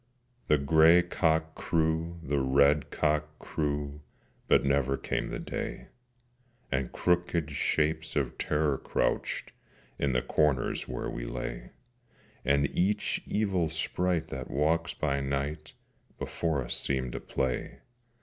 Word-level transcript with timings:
The 0.47 0.57
grey 0.57 1.03
cock 1.03 1.53
crew, 1.53 2.17
the 2.23 2.39
red 2.39 2.89
cock 2.89 3.37
crew, 3.37 4.01
But 4.47 4.65
never 4.65 4.97
came 4.97 5.29
the 5.29 5.37
day: 5.37 5.89
And 6.71 6.91
crooked 6.91 7.51
shapes 7.51 8.15
of 8.15 8.35
Terror 8.39 8.79
crouched, 8.79 9.51
In 9.99 10.13
the 10.13 10.23
corners 10.23 10.87
where 10.87 11.07
we 11.07 11.25
lay: 11.27 11.69
And 12.43 12.67
each 12.75 13.21
evil 13.27 13.69
sprite 13.69 14.29
that 14.29 14.49
walks 14.49 14.95
by 14.95 15.19
night 15.21 15.73
Before 16.17 16.63
us 16.63 16.75
seemed 16.75 17.11
to 17.11 17.19
play. 17.19 17.81